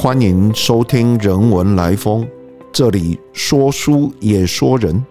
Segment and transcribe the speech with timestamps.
[0.00, 2.22] 欢迎收听《人文来风》，
[2.72, 5.04] 这里说书也说人。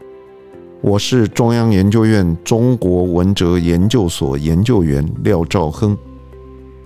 [0.79, 5.95] 我是中央研究院中国文哲研究所研究员廖兆亨。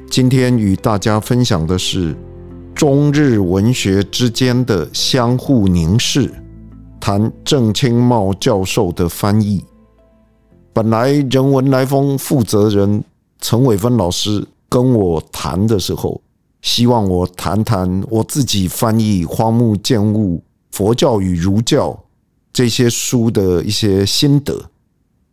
[0.09, 2.15] 今天与大家分享的是
[2.73, 6.27] 中日文学之间的相互凝视，
[6.99, 9.63] 谈郑清茂教授的翻译。
[10.73, 13.03] 本来《人文来风》负责人
[13.39, 16.19] 陈伟芬老师跟我谈的时候。
[16.61, 21.89] 希望我谈谈我自己翻译《荒木见物：佛教与儒教》
[22.53, 24.69] 这些书的一些心得，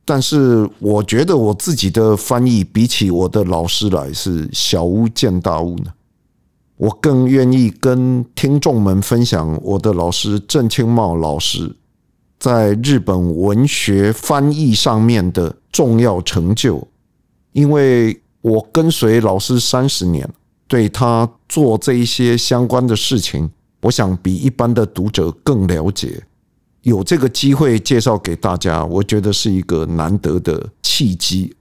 [0.04, 5.92] 但是我觉得我自己的翻译比起我的老师来是小巫见大巫呢。
[6.76, 11.74] 我更愿意跟听众们分享我的老师郑清茂老师
[12.38, 16.86] 在日本文学翻译上面的重要成就，
[17.52, 20.26] 因为我跟随老师三十年。
[20.68, 26.22] 对他做这一些相关的事情，我想比一般的读者更了解。
[26.82, 31.56] 有这个机会介绍给大家，我觉得是一个难得的契机。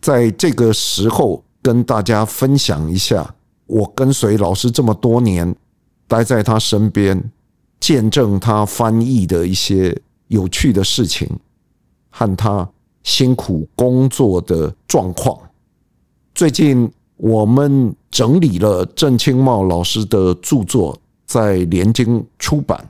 [0.00, 3.34] 在这个时候，跟大家分享一下，
[3.66, 5.54] 我跟随老师这么多年，
[6.08, 7.30] 待在他身边，
[7.78, 9.94] 见证他翻译的一些
[10.28, 11.28] 有趣的事情，
[12.08, 12.66] 和他
[13.02, 15.38] 辛苦工作的状况。
[16.34, 16.90] 最近。
[17.22, 22.88] 我们整理了郑清茂老师的著作，在联经出版。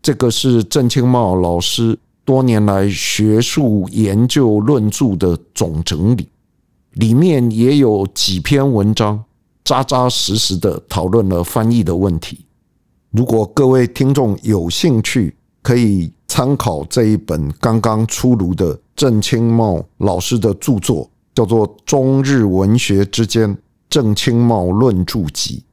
[0.00, 6.26] 这个是郑清茂老师多年来学术研究论著的总整理，
[6.92, 9.22] 里面也有几篇文章
[9.62, 12.46] 扎扎实实的讨论了翻译的问题。
[13.10, 23.54] 如果各位听众有兴趣，可以参考这一本刚刚出炉的郑清茂老师的著作，叫做《中日文学之间》。
[23.96, 25.64] 郑清茂论著集。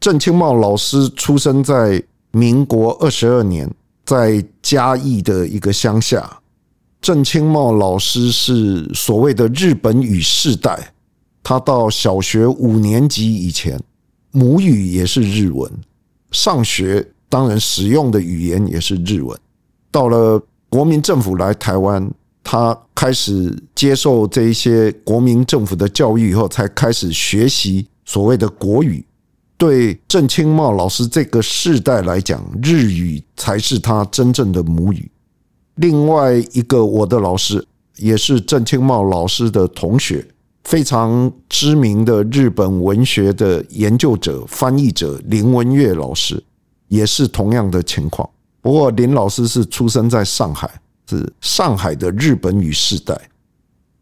[0.00, 2.02] 郑清茂老师出生在
[2.32, 3.72] 民国二十二年，
[4.04, 6.40] 在嘉义的一个乡下。
[7.00, 10.92] 郑清茂老师是所谓的日本语世代，
[11.40, 13.80] 他到小学五年级以前，
[14.32, 15.70] 母语也是日文，
[16.32, 19.38] 上学当然使用的语言也是日文。
[19.92, 22.10] 到了国民政府来台湾。
[22.48, 29.04] 他开始接受这一些国民政府的教育以后，才开始学习所谓的国语。
[29.58, 35.10] 对郑清茂老师这个世代来讲，日语才是他真正的母语。
[35.74, 40.24] 另外一个我的老师，也是郑清茂老师的同学，
[40.62, 46.40] 非常知名的日本文学的研究者、翻译者林文月老师，
[46.86, 48.30] 也是同样的情况。
[48.60, 50.70] 不过林老师是出生在上海。
[51.08, 53.16] 是上海的日本语世代，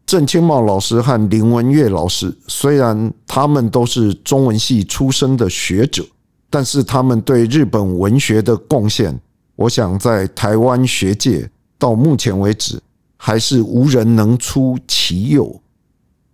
[0.07, 6.03] 郑清茂老师和林文月老师，虽然他们都是中文系出身的学者，
[6.49, 9.19] 但是他们对日本文学的贡献，
[9.55, 12.81] 我想在台湾学界到目前为止
[13.17, 15.61] 还是无人能出其右。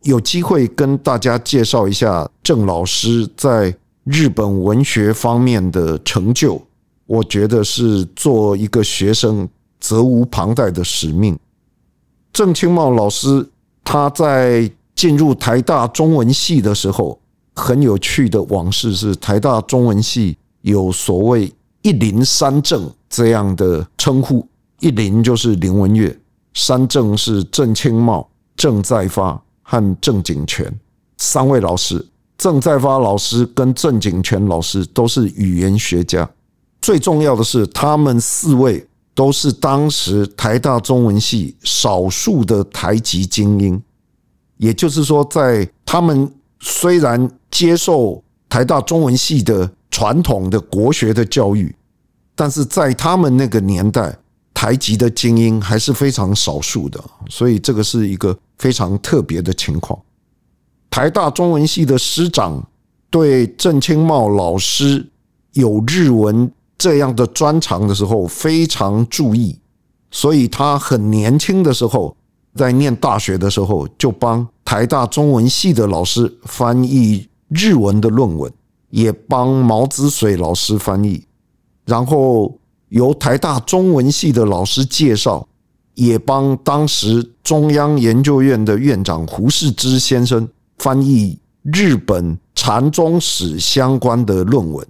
[0.03, 6.61] 有机会跟大家介绍一下郑老师在日本文学方面的成就，
[7.05, 9.49] 我觉得是做一个学生。
[9.81, 11.37] 责无旁贷的使命。
[12.31, 13.45] 郑清茂老师
[13.83, 17.19] 他在进入台大中文系的时候，
[17.55, 24.47] 很有趣的往事是，台大中文系有所谓“一林三正”这样的称呼
[24.79, 26.17] ，“一林”就是林文月
[26.53, 30.73] ，“三正”是郑清茂、郑在发和郑景全
[31.17, 32.05] 三位老师。
[32.37, 36.27] 郑在发老师跟郑景全老师都是语言学家，
[36.81, 38.87] 最重要的是，他们四位。
[39.13, 43.81] 都是当时台大中文系少数的台籍精英，
[44.57, 51.75] 也就是说，在他们虽然接受台大中文系的传统的国学的教育，
[52.35, 54.17] 但是在他们那个年代，
[54.53, 59.99] 台籍的精英还是非常少数的，所以这个是一个非常特别的情况。
[60.90, 62.66] 台大中文系的师长
[63.09, 65.05] 对郑清茂老师
[65.52, 66.49] 有日文。
[66.81, 69.55] 这样的专长的时候非常注意，
[70.09, 72.17] 所以他很年轻的时候，
[72.55, 78.51] 在念大学的时候就帮台大中文系的老师翻译日文的论文，
[78.89, 81.23] 也帮毛子水老师翻译，
[81.85, 82.57] 然后
[82.89, 85.47] 由台大中文系的老师介绍，
[85.93, 90.49] 也帮当时中央研究院的院长胡适之先生
[90.79, 94.84] 翻译日本禅宗史相关的论文。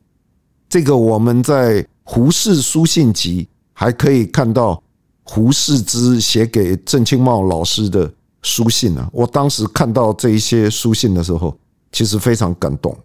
[0.72, 4.82] 这个我们在胡适书信集还可以看到
[5.22, 8.10] 胡适之写给郑清茂老师的
[8.42, 9.06] 书信呢。
[9.12, 11.54] 我当时看到这一些书信的时候，
[11.92, 12.98] 其实非常感动。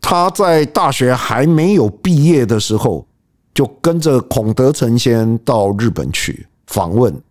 [0.00, 3.06] 他在大学还没有毕业的时候，
[3.54, 7.22] 就跟着孔德成先到日本去访问。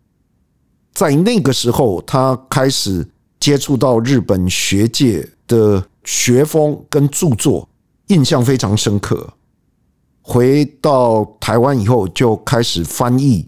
[0.93, 3.05] 在那个时候，他开始
[3.41, 7.67] 接触到日本学界的学风跟著作，
[8.07, 9.33] 印象非常深刻。
[10.21, 13.47] 回到台湾以后，就开始翻译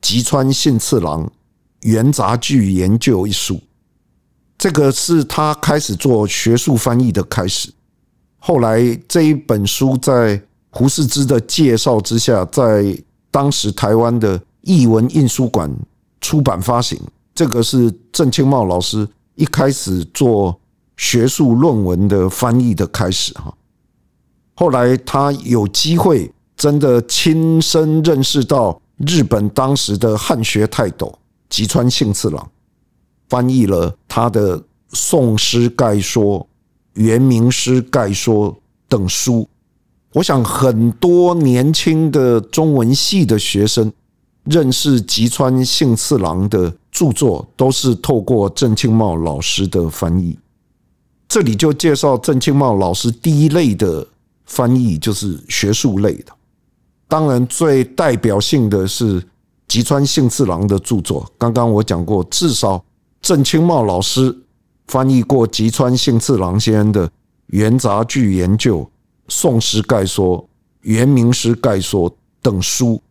[0.00, 1.26] 吉川信次郎
[1.82, 3.60] 《元杂剧研究》一书，
[4.56, 7.70] 这个是他开始做学术翻译的开始。
[8.38, 10.40] 后来这一本书在
[10.70, 12.98] 胡适之的介绍之下，在
[13.30, 15.70] 当时台湾的译文印书馆
[16.20, 16.98] 出版发行。
[17.34, 20.58] 这个是郑清茂老师一开始做
[20.96, 23.54] 学术论文的翻译的开始哈。
[24.54, 31.12] 后来他有机会真的亲身认识到日本当时的汉学泰斗
[31.48, 32.50] 吉川幸次郎，
[33.28, 34.58] 翻译了他的
[34.92, 36.40] 《宋诗概说》。
[36.94, 38.56] 原名诗概说
[38.88, 39.48] 等书，
[40.12, 43.92] 我想很多年轻的中文系的学生
[44.44, 50.38] 认识吉川幸次郎的著作，都是透过郑清茂老师的翻译。
[51.26, 54.06] 这里就介绍郑清茂老师第一类的
[54.46, 56.32] 翻译，就是学术类的。
[57.08, 59.22] 当然，最代表性的是
[59.68, 61.30] 吉川幸次郎的著作。
[61.38, 62.84] 刚刚我讲过，至少
[63.20, 64.40] 郑清茂老师。
[64.86, 67.08] 翻译过吉川幸次郎先生的
[67.46, 68.80] 《元杂剧研究》
[69.28, 70.38] 《宋诗概说》
[70.82, 72.10] 《元明诗概说》
[72.42, 73.02] 等书，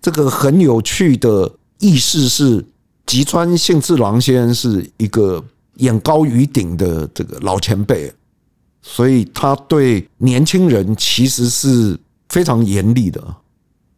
[0.00, 1.50] 这个很有趣的
[1.80, 2.64] 意思是，
[3.06, 5.44] 吉川幸次郎先生是一个
[5.78, 8.14] 眼高于顶的这个老前辈，
[8.86, 11.98] 所以他对年轻人其实是
[12.28, 13.20] 非常严厉的，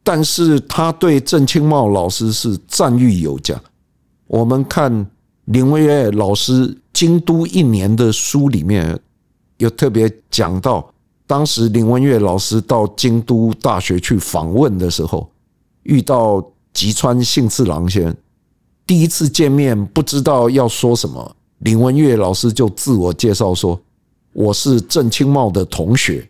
[0.03, 3.61] 但是他对郑清茂老师是赞誉有加。
[4.29, 5.11] 我们看
[5.47, 6.79] 林文月老师。
[6.97, 8.99] 京都一年的书里面
[9.59, 10.91] 有特别讲到，
[11.27, 15.31] 当时林文月老师到京都大学去访问的时候，
[15.83, 16.43] 遇到
[16.73, 18.17] 吉川幸次郎先生，
[18.87, 23.79] 第一次见面不知道要说什么，林文月老师就自我介绍说
[24.37, 26.29] ：“我是郑清茂的同学。”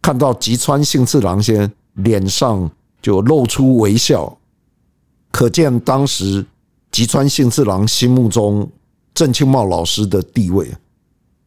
[0.00, 2.70] 看到吉川幸次郎先脸上
[3.02, 4.38] 就露出微笑，
[5.30, 6.44] 可见当时
[6.90, 8.68] 吉川幸次郎心目中。
[9.14, 10.68] 郑清茂老师的地位，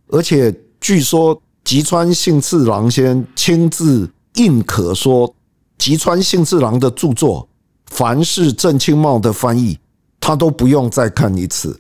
[0.08, 5.36] 而且据说吉川幸次郎先亲自印可说，
[5.78, 7.46] 吉川幸次郎的著作，
[7.88, 9.78] 凡是郑清茂的翻译，
[10.22, 11.78] 他都不用再看一次，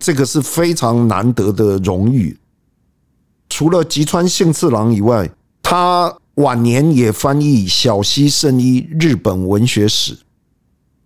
[0.00, 2.36] 这个是非常难得的荣誉。
[3.62, 5.30] 除了吉川幸次郎以外，
[5.62, 10.18] 他晚年也翻译小西圣一日本文学史。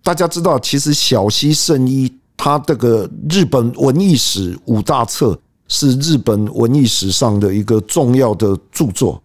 [0.03, 2.11] 大家知道，其实小西圣一。
[2.35, 5.39] 他这个日本文艺史五大册
[5.69, 9.23] 是日本文艺史上的一个重要的著作，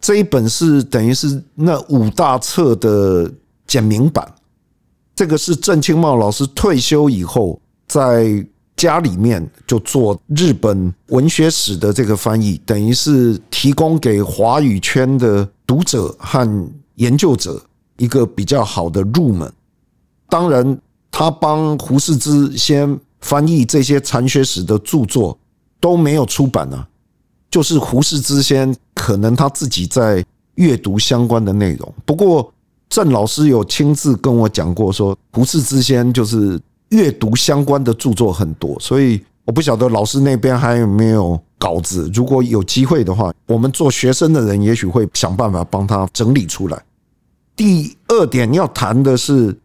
[0.00, 3.28] 这一本是等于是那五大册的
[3.66, 4.32] 简明版。
[5.16, 8.46] 这个是郑清茂老师退休以后在
[8.80, 17.62] 家里面就做日本文学史的这个翻译，等于是提供给华语圈的读者和研究者
[17.98, 19.52] 一个比较好的入门。
[20.28, 20.78] 当然。
[21.12, 25.36] 他帮胡适之先翻译这些禅学史的著作
[25.80, 26.86] 都没有出版呢，
[27.50, 30.24] 就是胡适之先可能他自己在
[30.54, 31.94] 阅读相关的内容。
[32.06, 32.50] 不过
[32.88, 36.58] 郑老师有亲自跟我讲过，说胡适之先就是
[36.90, 42.08] 阅读相关的著作很多，所以我不晓得老师那边还有没有稿子。
[42.14, 46.80] 如果有机会的话，我们做学生的人也许会想办法帮他整理出来。
[47.56, 49.58] 第二点要谈的是。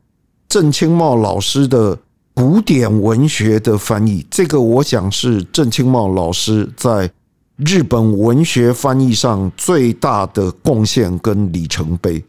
[0.47, 1.97] 郑清茂老师的
[2.33, 7.11] 古典文学的翻译，这个我想是郑清茂老师在
[7.57, 12.23] 日本文学翻译上最大的贡献跟里程碑。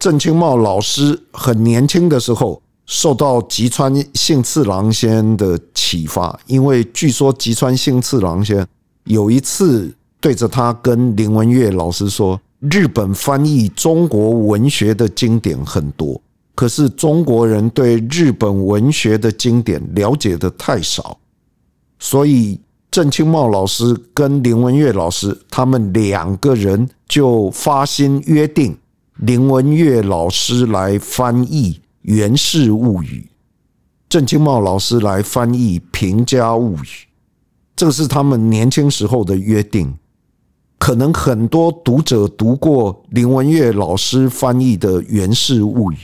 [0.00, 8.66] 郑清茂老师很年轻的时候受到吉川幸次郎先生的启发，因为据说吉川幸次郎先生
[9.04, 16.18] 有一次对着他跟林文月老师说：“日本翻译中国文学的经典很多。”
[16.56, 21.16] 可是中国人对日本文学的经典了解的太少，
[21.98, 22.58] 所以
[22.90, 28.76] 郑清茂老师跟林文月老师他们两个人就发心约定，
[29.18, 33.28] 林文月老师来翻译《源氏物语》，
[34.08, 36.76] 郑清茂老师来翻译《平家物语》，
[37.76, 39.96] 这是他们年轻时候的约定。
[40.78, 45.96] 可能很多读者读过林文月老师翻译的《源氏物语》。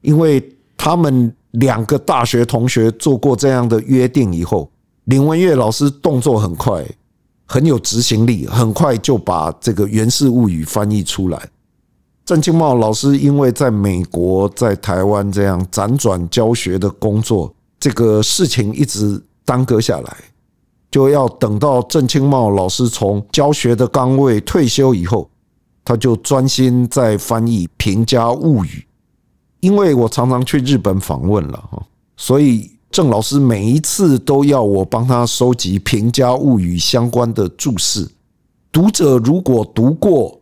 [0.00, 0.42] 因为
[0.76, 4.70] 他们两个大学同学做过这样的约定以后，
[5.04, 6.84] 林文月老师动作很快，
[7.44, 11.48] 很有执行力，很快就把这个《源氏物语》翻译出来。
[12.26, 20.16] 郑清茂老师因为在美国、在台湾这样辗转教学的工作，这个事情一直耽搁下来，
[20.90, 25.30] 就要等到郑清茂老师从教学的岗位退休以后，
[25.84, 28.68] 他就专心在翻译《平家物语》。
[29.60, 31.80] 因为我常常去日本访问了哈，
[32.16, 38.08] 所以郑老师每一次都要我帮他收集《平家物语》相关的注释。
[38.72, 40.35] 读者如果读过，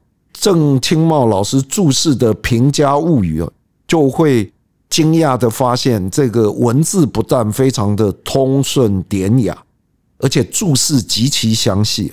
[0.44, 3.50] 郑清茂老师注释的《平家物语》啊，
[3.88, 4.52] 就会
[4.90, 9.56] 惊讶的发现，这个文字不但非常的通顺典雅，
[10.18, 12.12] 而且注释极其详细。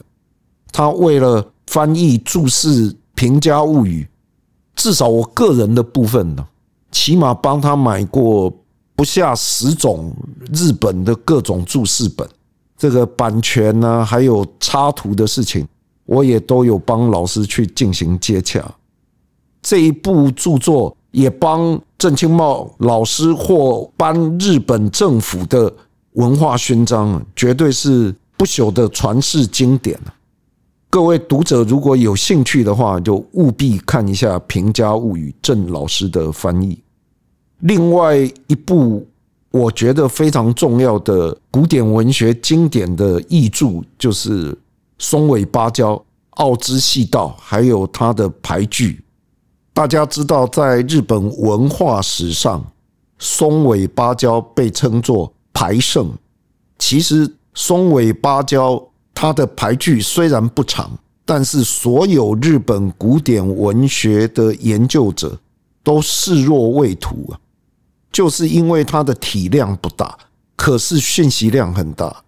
[0.71, 4.03] 他为了翻译注释《平家物语》，
[4.81, 6.47] 至少我个人的部分呢，
[6.89, 8.49] 起码帮他买过
[8.95, 10.15] 不下十种
[10.53, 12.25] 日本的各种注释本，
[12.77, 15.67] 这个版权呢，还有插图的事情。
[16.05, 18.63] 我也都有帮老师去进行接洽，
[19.61, 25.71] 这一部著作也帮郑清茂老师获颁日本政府的
[26.13, 29.97] 文化勋章，绝对是不朽的传世经典
[30.89, 36.77] 各位读者如果有兴趣的话，就务必看一下《平家物语》郑老师的翻译。
[37.59, 38.17] 另外
[38.47, 39.07] 一部
[39.51, 44.57] 我觉得非常重要的古典文学经典的译著，就是。
[45.01, 45.99] 松尾芭蕉、
[46.35, 49.03] 奥之细道，还有他的俳句，
[49.73, 52.63] 大家知道，在日本文化史上，
[53.17, 56.13] 松尾芭蕉被称作俳圣。
[56.77, 58.79] 其实，松尾芭蕉
[59.11, 60.91] 他的俳句虽然不长，
[61.25, 65.35] 但是所有日本古典文学的研究者
[65.81, 67.39] 都视若未睹啊，
[68.11, 70.15] 就是因为它的体量不大，
[70.55, 72.23] 可是讯息量很大。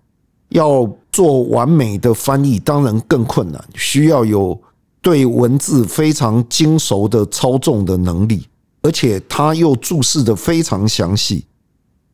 [0.49, 4.60] 要做完美的翻译，当然更困难，需要有
[5.01, 8.48] 对文字非常精熟的操纵的能力，
[8.82, 11.46] 而且他又注释的非常详细。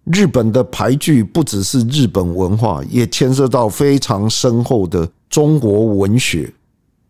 [0.03, 6.53] 日本的俳句不只是日本文化，也牵涉到非常深厚的中国文学，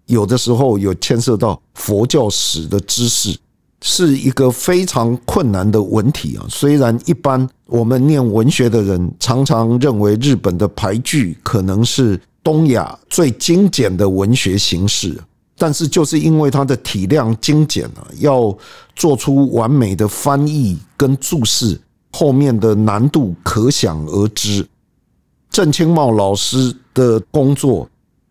[0.05, 3.35] 有的时候有牵涉到佛教史的知识。
[3.81, 6.45] 是一个非常困难的文体啊！
[6.49, 15.17] 虽然一般我们念文学的人常常认为日本的俳句可能是东亚最精简的文学形式，
[15.57, 18.55] 但是就是因为它的体量精简啊，要
[18.95, 21.79] 做出完美的翻译跟注释，
[22.11, 24.67] 后面的难度可想而知。
[25.49, 27.89] 郑清茂老师的工作。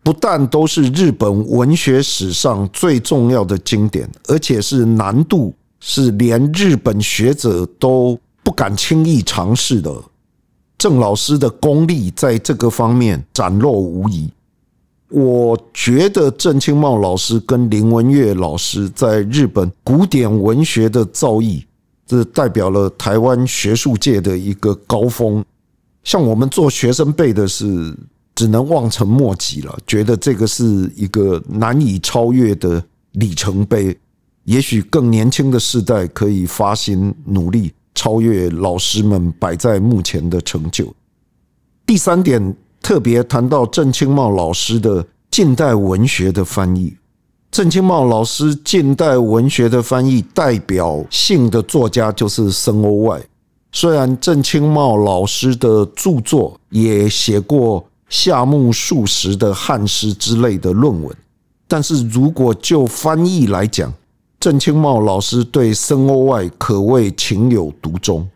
[0.09, 9.93] 不但都是日本文学史上最重要的经典，而且是难度是连日本学者都不敢轻易尝试的。
[10.79, 14.27] 郑老师的功力在这个方面展露无遗。
[15.09, 21.63] 我觉得郑清茂老师跟林文月老师在日本古典文学的造诣，
[22.07, 25.45] 这代表了台湾学术界的一个高峰。
[26.03, 27.95] 像我们做学生辈的是。
[28.39, 32.81] 只能望尘莫及了，觉得这个是一个难以超越的
[33.11, 33.93] 里程碑。
[34.45, 40.87] 也许更年轻的世代可以发心努力超越老师们摆在目前的成就。
[41.85, 46.95] 第三点，特别谈到郑清茂老师的近代文学的翻译。
[47.51, 53.21] 郑清茂老师近代文学的翻译代表性的作家就是森欧外。
[53.73, 57.85] 虽然郑清茂老师的著作也写过。
[58.09, 61.15] 夏目漱石的汉诗之类的论文，
[61.67, 63.93] 但是如果就翻译来讲，
[64.39, 68.27] 郑清茂老师对森欧外可谓情有独钟。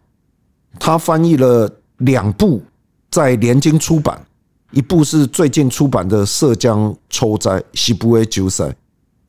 [0.79, 2.61] 他翻译了两部
[3.09, 4.23] 在联经出版，
[4.71, 8.75] 一部是最近出版的《涉江抽灾》西部威九塞，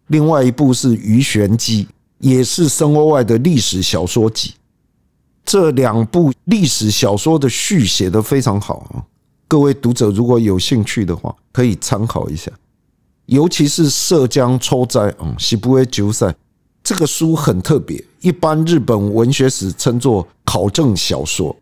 [0.09, 1.85] 另外一部是《鱼玄机》，
[2.19, 4.53] 也是森欧外的历史小说集。
[5.45, 9.05] 这两部历史小说的序写得非常好啊。
[9.55, 12.51] 各位读者如果有兴趣的话，可以参考一下，
[13.27, 16.27] 尤其是《涉江抽斋》啊，《西部威九赛》
[16.83, 21.55] 这个书很特别，一般日本文学史称作考证小说，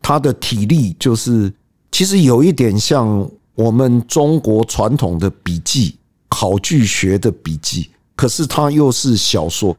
[0.00, 1.52] 它的体例就是
[1.92, 5.94] 其实有一点像我们中国传统的笔记、
[6.30, 9.76] 考据学的笔记，可是它又是小说。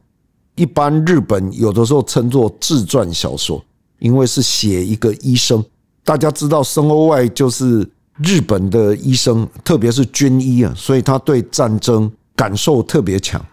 [0.54, 3.60] 一般日本有的时候称作自传小说，
[3.98, 5.64] 因为是写一个医生。
[6.08, 7.86] 大家知道，森欧外就是
[8.16, 13.44] 日本的医生，特别是军医啊，所以他对战争感受特别强。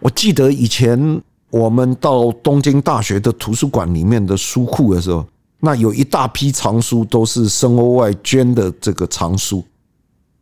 [0.00, 1.18] 我记得以前
[1.48, 5.26] 我们到东京大学的图书馆里面的书库的时候，
[5.60, 9.64] 那有一大批藏书都是森欧外捐的这个藏书。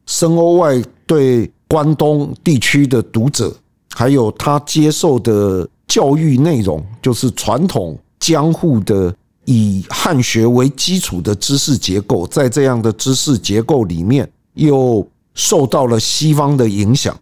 [0.07, 3.55] 深欧外对关东地区的读者，
[3.95, 9.15] 还有他接受的教育内容，就是传统江户的
[9.45, 17.19] 以汉学为基础的知识结构，在这样的知识结构里面，又受到了西方的影响。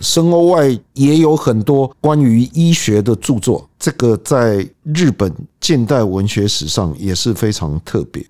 [0.00, 8.24] 深欧外也有很多关于医学的著作，这个在日本近代文学史上也是非常特别。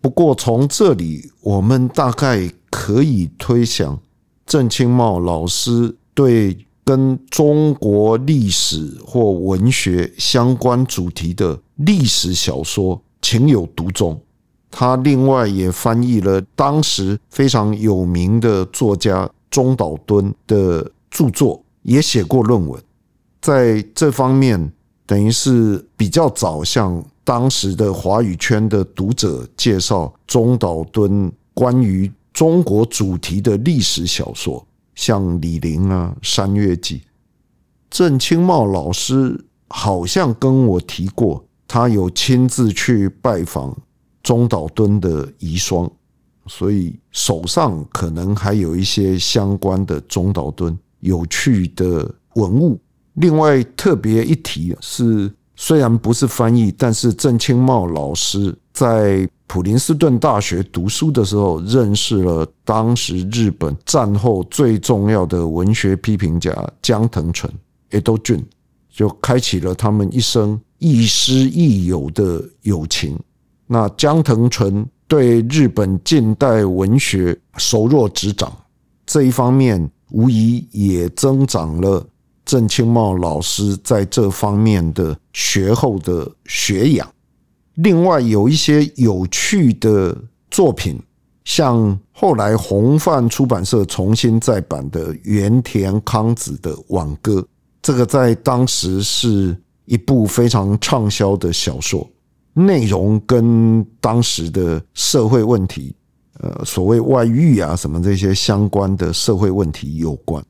[0.00, 3.98] 不过从这里，我们大概可以推想，
[4.46, 6.56] 郑清茂老师对
[6.88, 14.18] 跟中国历史或文学相关主题的历史小说情有独钟。
[14.70, 20.90] 他另外也翻译了当时非常有名的作家中岛敦的。
[21.10, 22.80] 著作也写过论文，
[23.40, 24.70] 在这方面
[25.06, 34.64] 等于是比较早向当时的华语圈的读者介绍中岛敦关于中国主题的历史小说，
[34.98, 36.96] 像李陵啊《山月记》。
[37.88, 43.78] 郑清茂老师好像跟我提过，他有亲自去拜访
[44.24, 45.88] 中岛敦的遗孀，
[46.48, 50.76] 所以手上可能还有一些相关的中岛敦。
[50.98, 52.80] 有趣的文物。
[53.14, 67.52] 另外特别一提是，虽然不是翻译，但是郑清茂老师在普林斯顿大学读书的时候，认识了当时日本战后最重要的文学批评家江藤淳
[67.90, 68.44] （Edo Jun），
[68.88, 73.18] 就开启了他们一生亦师亦友的友情。
[73.66, 78.56] 那江藤淳对日本近代文学熟若指掌，
[79.04, 79.90] 这一方面。
[80.10, 82.02] 无疑也增长了
[82.48, 87.06] 郑清茂老师在这方面的学后的学养。
[87.74, 90.16] 另外有一些有趣的
[90.50, 90.98] 作品，
[91.44, 97.34] 像后来红范出版社重新再版的原田康子的《挽歌》，
[97.82, 102.08] 这个在当时是一部非常畅销的小说，
[102.54, 105.94] 内容跟当时的社会问题。
[106.40, 110.42] 呃，所谓外遇啊，什么这些相关的社会问题有关，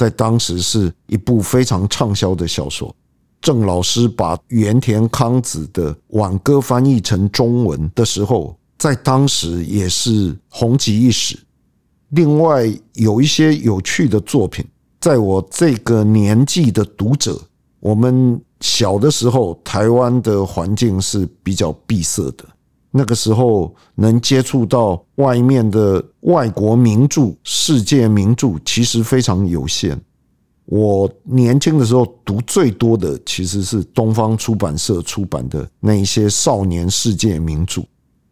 [0.00, 2.94] 在当时是一部非常畅销的小说。
[3.42, 11.38] 郑老师把原田康子的《挽歌》翻译成中文的时候，在当时也是红极一时。
[12.12, 14.64] 另外，有一些有趣的作品，
[15.02, 17.38] 在我这个年纪的读者，
[17.78, 22.46] 我们小的时候，台湾的环境是比较闭塞的。
[22.92, 30.00] 那个时候能接触到外面的外国名著、世界名著，其实非常有限。
[30.64, 37.82] 我年轻的时候读最多的其实是东方出版社出版的那一些少年世界名著。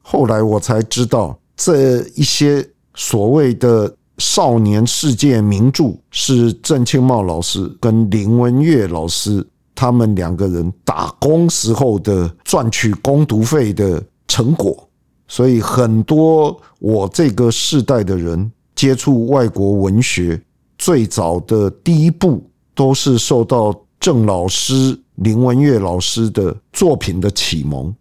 [0.03, 14.03] 后来我才知道，这一些所谓的少年世界名著是郑清茂老师跟林文月老师他们两个人打工时候的赚取工读费的。
[14.29, 14.89] 成果，
[15.27, 20.41] 所以很多我这个世代的人接触外国文学，
[20.77, 27.93] 最早的第一步都是受到郑老师、林文月老师的作品的启蒙。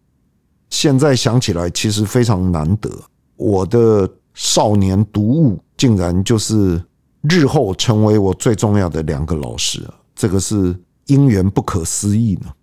[0.70, 2.92] 现在想起来，其实非常难得，
[3.38, 6.80] 我的少年读物竟然就是
[7.22, 9.82] 日后成为我最重要的两个老师，
[10.14, 12.54] 这个是因缘不可思议呢。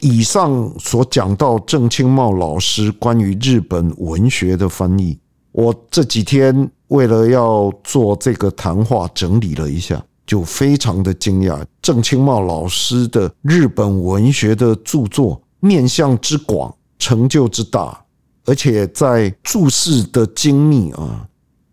[0.00, 5.18] 以上所讲到郑清茂老师关于日本文学的翻译，
[5.50, 11.60] 我这几天为了要做这个谈话，整理了一下，就非常的惊讶。
[11.82, 18.04] 郑清茂老师的日本文学的著作面向之广，成就之大，
[18.44, 21.26] 而且在注释的精密啊，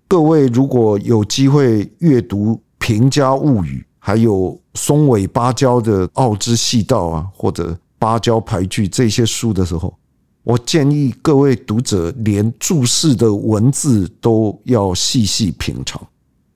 [0.07, 7.77] 各位如果有机会阅读《平家物语》，还有松尾芭蕉的《奥之细道》啊，或者。
[7.97, 9.93] 芭蕉牌句这些书的时候，
[10.43, 16.05] 我建议各位读者连注释的文字都要细细品尝，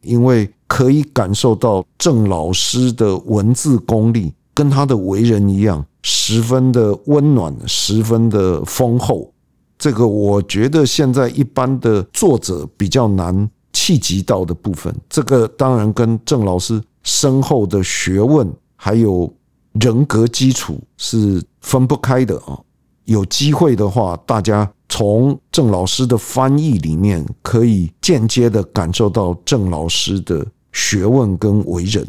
[0.02, 9.34] 因为可以感受到郑老师的文字功力跟他的为人一样，十分的温暖，十分的丰厚。
[9.78, 19.34] 这个我觉得现在一般的作者比较难企及到的部分，这个当然跟郑老师深厚的学问还有。
[19.80, 22.60] 人格基础是分不开的啊！
[23.06, 32.08] 有机会的话，大家从郑老师的翻译里面可以间接的感受到郑老师的学问跟为人。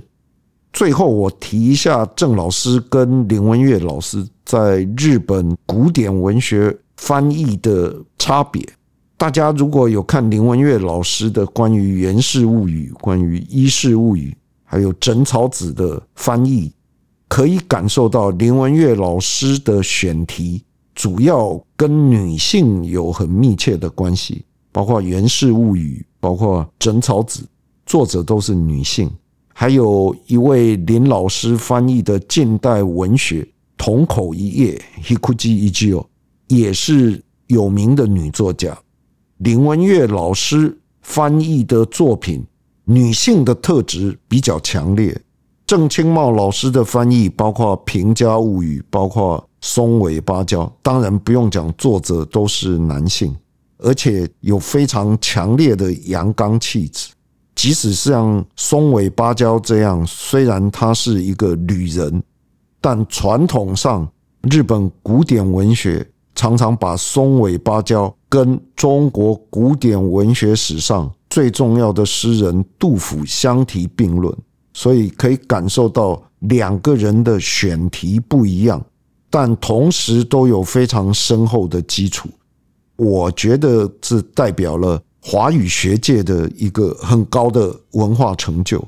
[0.72, 8.64] 最后，我提一下郑老师跟林文月老师在日本古典文学翻译的差别。
[9.16, 14.30] 大家如果有看林文月老师的关于《源氏物语》、关于《伊势物语》，
[14.64, 16.72] 还有枕草子的翻译，
[17.30, 20.64] 可以感受到林文月老师的选题
[20.96, 27.46] 主要跟女性有很密切的关系，包括《源氏物语》，包括枕草子，
[27.86, 29.08] 作者都是女性。
[29.54, 33.42] 还有一位林老师翻译的近代文学
[33.78, 34.82] 《同口一叶》
[35.16, 36.04] ，Hikuji Ijio，
[36.48, 38.76] 也是有名的女作家。
[39.38, 42.44] 林文月老师翻译的作品，
[42.84, 45.16] 女性的特质比较强烈。
[45.70, 53.32] 郑清茂老师的翻译，包括《平家物语》，包括《松尾芭蕉》，当然不用讲，作者都是男性，
[53.78, 57.10] 而且有非常强烈的阳刚气质。
[57.54, 62.20] 即使像松尾芭蕉这样，虽然她是一个女人，
[62.80, 64.10] 但传统上
[64.50, 66.04] 日本古典文学
[66.34, 68.12] 常常把松尾芭蕉。
[68.28, 74.32] 跟中国古典文学史上最重要的诗人杜甫相提并论，
[74.72, 78.84] 所以可以感受到两个人的选题不一样，
[79.28, 82.28] 但同时都有非常深厚的基础。
[82.96, 88.82] 我觉得这代表了华语学界的一个很高的文化成就。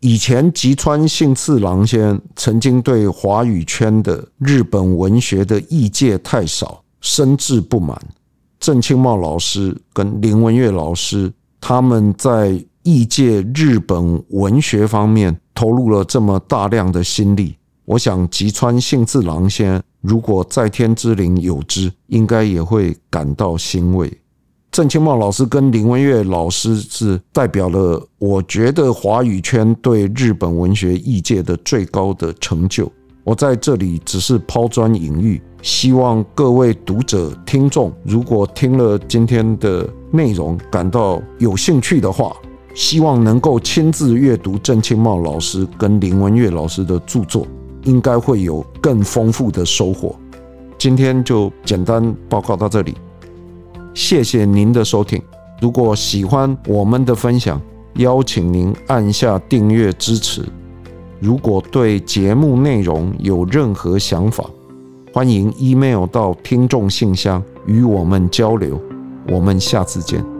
[0.00, 7.98] 以前吉川幸次郎先曾经对华语圈的日本文学的译介太少，深致不满。
[8.60, 24.12] 郑清茂老师跟林文月老师，他们在译介日本文学方面投入了这么大量的心力，我想吉川幸次郎先如果在天之灵有知，应该也会感到欣慰。
[24.70, 32.92] 郑清茂老师跟林文月老师是代表了，我觉得华语圈对日本文学译介的最高的成就。
[33.22, 35.40] 我在这里只是抛砖引玉。
[35.62, 42.36] 希望各位读者、听众，如果听了今天的内容感到有兴趣的话，
[42.74, 47.46] 希望能够亲自阅读郑清茂老师跟林文月老师的著作，
[47.84, 50.14] 应该会有更丰富的收获。
[50.76, 52.94] 今天就简单报告到这里，
[53.94, 55.22] 谢谢您的收听。
[55.60, 57.60] 如果喜欢我们的分享，
[57.94, 60.44] 邀请您按下订阅支持。
[61.20, 64.44] 如果对节目内容有任何想法，
[65.12, 68.78] 欢迎 email 到听众信箱与我们交流，
[69.28, 70.33] 我们下次见。